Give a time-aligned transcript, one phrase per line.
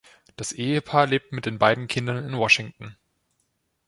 [0.35, 2.97] Das Ehepaar lebt mit den beiden Kindern in Washington.